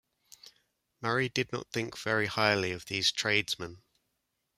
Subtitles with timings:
[0.99, 3.83] Murray did not think very highly of these tradesmen.